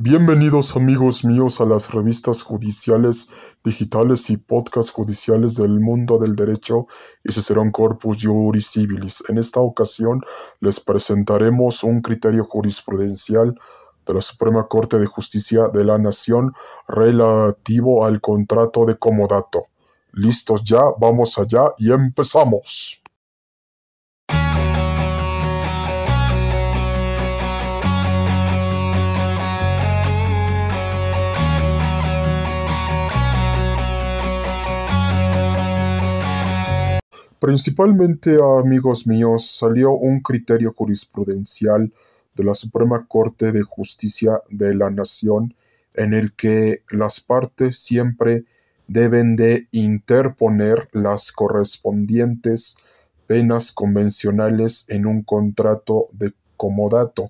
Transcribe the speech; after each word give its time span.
Bienvenidos 0.00 0.76
amigos 0.76 1.24
míos 1.24 1.60
a 1.60 1.64
las 1.64 1.92
revistas 1.92 2.44
judiciales 2.44 3.30
digitales 3.64 4.30
y 4.30 4.36
podcasts 4.36 4.92
judiciales 4.92 5.56
del 5.56 5.80
mundo 5.80 6.18
del 6.18 6.36
derecho 6.36 6.86
y 7.24 7.32
Cicerón 7.32 7.72
Corpus 7.72 8.18
Juris 8.22 8.70
Civilis. 8.70 9.24
En 9.28 9.38
esta 9.38 9.58
ocasión 9.58 10.20
les 10.60 10.78
presentaremos 10.78 11.82
un 11.82 12.00
criterio 12.00 12.44
jurisprudencial 12.44 13.58
de 14.06 14.14
la 14.14 14.20
Suprema 14.20 14.68
Corte 14.68 15.00
de 15.00 15.06
Justicia 15.06 15.66
de 15.66 15.82
la 15.84 15.98
Nación 15.98 16.52
relativo 16.86 18.04
al 18.04 18.20
contrato 18.20 18.86
de 18.86 18.96
comodato. 18.98 19.64
¿Listos 20.12 20.62
ya? 20.62 20.82
Vamos 21.00 21.36
allá 21.40 21.72
y 21.76 21.90
empezamos. 21.90 23.02
Principalmente, 37.40 38.36
amigos 38.60 39.06
míos, 39.06 39.48
salió 39.58 39.92
un 39.92 40.20
criterio 40.20 40.72
jurisprudencial 40.72 41.92
de 42.34 42.44
la 42.44 42.54
Suprema 42.54 43.06
Corte 43.06 43.52
de 43.52 43.62
Justicia 43.62 44.42
de 44.50 44.74
la 44.74 44.90
Nación 44.90 45.54
en 45.94 46.14
el 46.14 46.32
que 46.32 46.82
las 46.90 47.20
partes 47.20 47.78
siempre 47.78 48.44
deben 48.88 49.36
de 49.36 49.68
interponer 49.70 50.88
las 50.92 51.30
correspondientes 51.30 52.78
penas 53.28 53.70
convencionales 53.70 54.86
en 54.88 55.06
un 55.06 55.22
contrato 55.22 56.06
de 56.12 56.32
comodato 56.56 57.24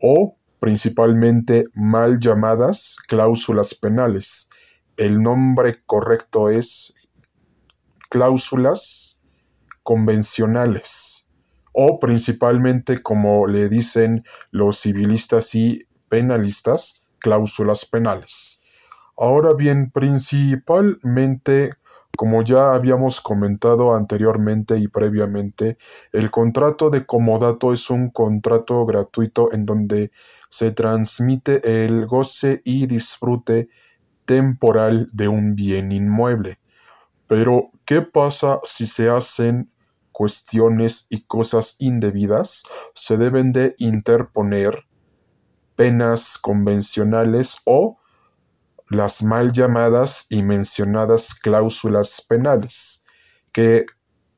o 0.00 0.36
principalmente 0.58 1.64
mal 1.74 2.18
llamadas 2.18 2.96
cláusulas 3.08 3.74
penales. 3.74 4.48
El 4.96 5.22
nombre 5.22 5.82
correcto 5.84 6.48
es 6.48 6.94
cláusulas 8.08 9.20
convencionales 9.84 11.28
o 11.74 11.98
principalmente 11.98 13.02
como 13.02 13.46
le 13.46 13.68
dicen 13.68 14.24
los 14.52 14.78
civilistas 14.78 15.54
y 15.54 15.86
penalistas, 16.08 17.02
cláusulas 17.18 17.84
penales. 17.84 18.62
Ahora 19.16 19.54
bien, 19.54 19.90
principalmente, 19.90 21.72
como 22.16 22.42
ya 22.42 22.74
habíamos 22.74 23.20
comentado 23.20 23.94
anteriormente 23.94 24.78
y 24.78 24.86
previamente, 24.86 25.76
el 26.12 26.30
contrato 26.30 26.90
de 26.90 27.04
comodato 27.04 27.72
es 27.72 27.90
un 27.90 28.10
contrato 28.10 28.86
gratuito 28.86 29.52
en 29.52 29.64
donde 29.64 30.12
se 30.48 30.70
transmite 30.70 31.84
el 31.84 32.06
goce 32.06 32.62
y 32.64 32.86
disfrute 32.86 33.68
temporal 34.24 35.08
de 35.12 35.26
un 35.26 35.56
bien 35.56 35.90
inmueble. 35.90 36.60
Pero, 37.26 37.70
¿qué 37.84 38.02
pasa 38.02 38.60
si 38.62 38.86
se 38.86 39.08
hacen 39.08 39.73
cuestiones 40.14 41.08
y 41.10 41.24
cosas 41.24 41.74
indebidas, 41.80 42.62
se 42.94 43.16
deben 43.16 43.50
de 43.50 43.74
interponer 43.78 44.86
penas 45.74 46.38
convencionales 46.38 47.58
o 47.64 47.98
las 48.88 49.24
mal 49.24 49.52
llamadas 49.52 50.26
y 50.30 50.44
mencionadas 50.44 51.34
cláusulas 51.34 52.20
penales, 52.20 53.04
que 53.50 53.86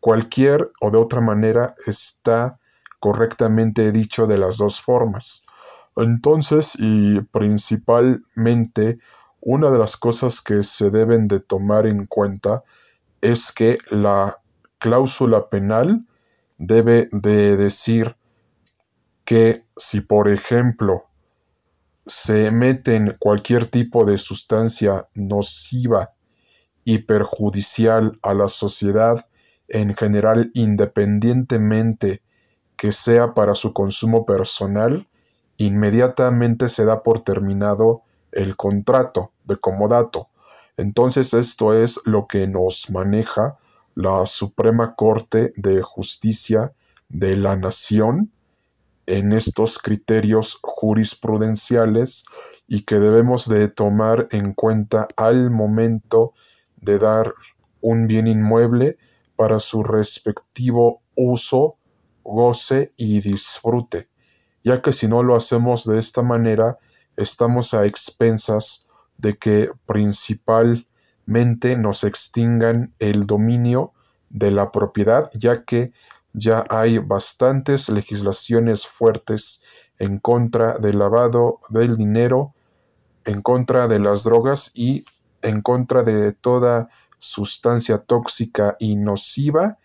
cualquier 0.00 0.72
o 0.80 0.90
de 0.90 0.96
otra 0.96 1.20
manera 1.20 1.74
está 1.86 2.58
correctamente 2.98 3.92
dicho 3.92 4.26
de 4.26 4.38
las 4.38 4.56
dos 4.56 4.80
formas. 4.80 5.44
Entonces, 5.94 6.74
y 6.78 7.20
principalmente, 7.20 8.98
una 9.42 9.70
de 9.70 9.78
las 9.78 9.98
cosas 9.98 10.40
que 10.40 10.62
se 10.62 10.90
deben 10.90 11.28
de 11.28 11.40
tomar 11.40 11.86
en 11.86 12.06
cuenta 12.06 12.64
es 13.20 13.52
que 13.52 13.76
la 13.90 14.40
cláusula 14.78 15.48
penal 15.48 16.06
debe 16.58 17.08
de 17.12 17.56
decir 17.56 18.16
que 19.24 19.64
si 19.76 20.00
por 20.00 20.28
ejemplo 20.28 21.04
se 22.06 22.50
meten 22.50 23.16
cualquier 23.18 23.66
tipo 23.66 24.04
de 24.04 24.16
sustancia 24.16 25.08
nociva 25.14 26.12
y 26.84 26.98
perjudicial 26.98 28.12
a 28.22 28.32
la 28.32 28.48
sociedad 28.48 29.28
en 29.68 29.94
general 29.94 30.50
independientemente 30.54 32.22
que 32.76 32.92
sea 32.92 33.34
para 33.34 33.54
su 33.54 33.72
consumo 33.72 34.24
personal, 34.24 35.08
inmediatamente 35.56 36.68
se 36.68 36.84
da 36.84 37.02
por 37.02 37.20
terminado 37.20 38.02
el 38.32 38.54
contrato 38.56 39.32
de 39.44 39.56
comodato. 39.56 40.28
Entonces 40.76 41.34
esto 41.34 41.72
es 41.72 42.00
lo 42.04 42.26
que 42.26 42.46
nos 42.46 42.90
maneja 42.90 43.56
la 43.96 44.26
Suprema 44.26 44.94
Corte 44.94 45.54
de 45.56 45.80
Justicia 45.80 46.74
de 47.08 47.34
la 47.34 47.56
Nación 47.56 48.30
en 49.06 49.32
estos 49.32 49.78
criterios 49.78 50.58
jurisprudenciales 50.62 52.26
y 52.68 52.82
que 52.82 52.96
debemos 52.96 53.48
de 53.48 53.68
tomar 53.68 54.28
en 54.32 54.52
cuenta 54.52 55.08
al 55.16 55.50
momento 55.50 56.34
de 56.76 56.98
dar 56.98 57.32
un 57.80 58.06
bien 58.06 58.26
inmueble 58.26 58.98
para 59.34 59.60
su 59.60 59.82
respectivo 59.82 61.00
uso, 61.14 61.76
goce 62.22 62.92
y 62.98 63.22
disfrute, 63.22 64.08
ya 64.62 64.82
que 64.82 64.92
si 64.92 65.08
no 65.08 65.22
lo 65.22 65.36
hacemos 65.36 65.86
de 65.86 65.98
esta 65.98 66.22
manera, 66.22 66.78
estamos 67.16 67.72
a 67.72 67.86
expensas 67.86 68.88
de 69.16 69.38
que 69.38 69.70
principal 69.86 70.86
nos 71.26 72.04
extingan 72.04 72.94
el 72.98 73.26
dominio 73.26 73.92
de 74.30 74.50
la 74.50 74.70
propiedad, 74.70 75.30
ya 75.34 75.64
que 75.64 75.92
ya 76.32 76.64
hay 76.68 76.98
bastantes 76.98 77.88
legislaciones 77.88 78.86
fuertes 78.86 79.62
en 79.98 80.18
contra 80.18 80.78
del 80.78 80.98
lavado 80.98 81.60
del 81.70 81.96
dinero, 81.96 82.54
en 83.24 83.42
contra 83.42 83.88
de 83.88 83.98
las 83.98 84.24
drogas 84.24 84.70
y 84.74 85.04
en 85.42 85.62
contra 85.62 86.02
de 86.02 86.32
toda 86.32 86.88
sustancia 87.18 87.98
tóxica 87.98 88.76
y 88.78 88.96
nociva 88.96 89.78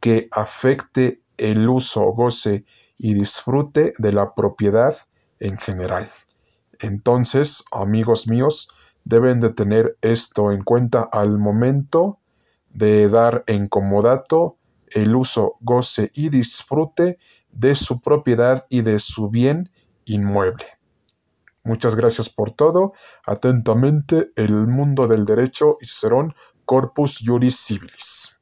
que 0.00 0.28
afecte 0.32 1.20
el 1.36 1.68
uso, 1.68 2.00
goce 2.12 2.64
y 2.98 3.14
disfrute 3.14 3.92
de 3.98 4.12
la 4.12 4.34
propiedad 4.34 4.94
en 5.38 5.56
general. 5.56 6.08
Entonces, 6.80 7.64
amigos 7.70 8.26
míos, 8.26 8.70
deben 9.04 9.40
de 9.40 9.50
tener 9.50 9.96
esto 10.02 10.52
en 10.52 10.62
cuenta 10.62 11.02
al 11.02 11.38
momento 11.38 12.18
de 12.70 13.08
dar 13.08 13.44
en 13.46 13.68
comodato 13.68 14.56
el 14.88 15.14
uso, 15.14 15.52
goce 15.60 16.10
y 16.14 16.28
disfrute 16.28 17.18
de 17.50 17.74
su 17.74 18.00
propiedad 18.00 18.66
y 18.68 18.82
de 18.82 18.98
su 18.98 19.28
bien 19.28 19.70
inmueble. 20.04 20.66
Muchas 21.62 21.94
gracias 21.94 22.28
por 22.28 22.50
todo. 22.50 22.94
Atentamente, 23.26 24.32
el 24.36 24.66
mundo 24.66 25.06
del 25.06 25.24
derecho 25.26 25.76
y 25.80 25.86
Cicerón 25.86 26.34
Corpus 26.64 27.20
Juris 27.24 27.56
Civilis. 27.56 28.39